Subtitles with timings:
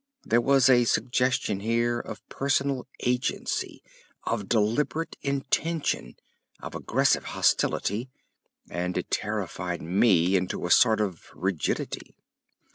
[0.23, 3.83] There was a suggestion here of personal agency,
[4.23, 6.15] of deliberate intention,
[6.59, 8.09] of aggressive hostility,
[8.67, 12.15] and it terrified me into a sort of rigidity.